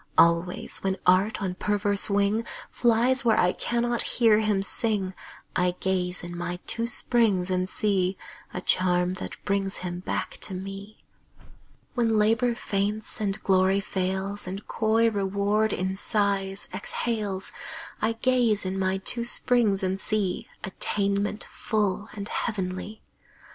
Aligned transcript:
Always, 0.17 0.79
when 0.79 0.97
Art 1.05 1.43
on 1.43 1.53
perverse 1.53 2.09
wing 2.09 2.43
Flies 2.71 3.23
where 3.23 3.39
I 3.39 3.53
cannot 3.53 4.01
hear 4.01 4.39
him 4.39 4.63
sing, 4.63 5.13
I 5.55 5.75
gaze 5.79 6.23
in 6.23 6.35
my 6.35 6.57
two 6.65 6.87
springs 6.87 7.51
and 7.51 7.69
see 7.69 8.17
A 8.51 8.61
charm 8.61 9.13
that 9.21 9.37
brings 9.45 9.77
him 9.85 9.99
back 9.99 10.37
to 10.39 10.55
me. 10.55 11.03
When 11.93 12.17
Labor 12.17 12.55
faints, 12.55 13.21
and 13.21 13.39
Glory 13.43 13.79
fails, 13.79 14.47
And 14.47 14.65
coy 14.65 15.07
Reward 15.11 15.71
in 15.71 15.95
sighs 15.95 16.67
exhales, 16.73 17.51
I 18.01 18.13
gaze 18.13 18.65
in 18.65 18.79
my 18.79 18.97
two 18.97 19.23
springs 19.23 19.83
and 19.83 19.99
see 19.99 20.47
Attainment 20.63 21.43
full 21.43 22.09
and 22.13 22.27
heavenly. 22.27 23.03